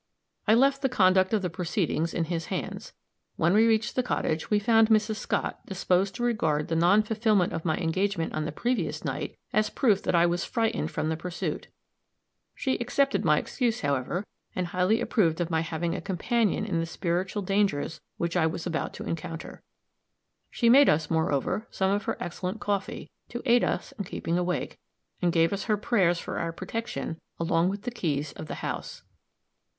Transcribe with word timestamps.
I 0.47 0.55
left 0.55 0.81
the 0.81 0.89
conduct 0.89 1.31
of 1.31 1.43
the 1.43 1.49
proceedings 1.51 2.11
in 2.11 2.23
his 2.23 2.47
hands. 2.47 2.91
When 3.35 3.53
we 3.53 3.67
reached 3.67 3.95
the 3.95 4.01
cottage, 4.01 4.49
we 4.49 4.57
found 4.57 4.87
Mrs. 4.89 5.17
Scott 5.17 5.63
disposed 5.67 6.15
to 6.15 6.23
regard 6.23 6.69
the 6.69 6.75
non 6.75 7.03
fulfillment 7.03 7.53
of 7.53 7.65
my 7.65 7.77
engagement 7.77 8.33
on 8.33 8.45
the 8.45 8.51
previous 8.51 9.05
night 9.05 9.37
as 9.53 9.69
proof 9.69 10.01
that 10.01 10.15
I 10.15 10.25
was 10.25 10.43
frightened 10.43 10.89
from 10.89 11.09
the 11.09 11.15
pursuit; 11.17 11.67
she 12.55 12.79
accepted 12.79 13.23
my 13.23 13.37
excuse, 13.37 13.81
however, 13.81 14.25
and 14.55 14.65
highly 14.65 15.01
approved 15.01 15.39
of 15.39 15.51
my 15.51 15.61
having 15.61 15.93
a 15.93 16.01
companion 16.01 16.65
in 16.65 16.79
the 16.79 16.87
spiritual 16.87 17.43
dangers 17.43 18.01
which 18.17 18.35
I 18.35 18.47
was 18.47 18.65
about 18.65 18.95
to 18.95 19.03
encounter. 19.03 19.61
She 20.49 20.67
made 20.67 20.89
us, 20.89 21.11
moreover, 21.11 21.67
some 21.69 21.91
of 21.91 22.05
her 22.05 22.17
excellent 22.19 22.59
coffee, 22.59 23.11
to 23.29 23.43
aid 23.45 23.63
us 23.63 23.91
in 23.91 24.05
keeping 24.05 24.39
awake, 24.39 24.79
and 25.21 25.31
gave 25.31 25.53
us 25.53 25.65
her 25.65 25.77
prayers 25.77 26.17
for 26.17 26.39
our 26.39 26.51
protection 26.51 27.19
along 27.39 27.69
with 27.69 27.83
the 27.83 27.91
keys 27.91 28.33
of 28.33 28.47
the 28.47 28.55
house. 28.65 29.03